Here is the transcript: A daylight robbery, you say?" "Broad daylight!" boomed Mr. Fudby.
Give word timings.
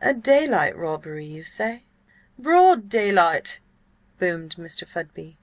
A 0.00 0.14
daylight 0.14 0.74
robbery, 0.78 1.26
you 1.26 1.42
say?" 1.42 1.82
"Broad 2.38 2.88
daylight!" 2.88 3.58
boomed 4.18 4.56
Mr. 4.56 4.86
Fudby. 4.88 5.36